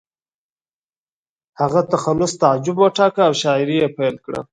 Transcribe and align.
هغه 1.59 1.81
تخلص 1.91 2.31
تعجب 2.41 2.75
وټاکه 2.79 3.21
او 3.27 3.33
شاعري 3.41 3.75
یې 3.81 3.89
پیل 3.97 4.15
کړه 4.25 4.39